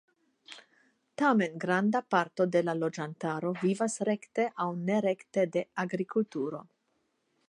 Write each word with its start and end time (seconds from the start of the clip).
Tamen 1.21 1.59
granda 1.65 2.01
parto 2.15 2.47
de 2.55 2.63
la 2.69 2.75
loĝantaro 2.79 3.53
vivas 3.59 3.97
rekte 4.11 4.49
aŭ 4.65 4.67
nerekte 4.89 5.45
de 5.57 5.63
agrikulturo. 5.85 6.67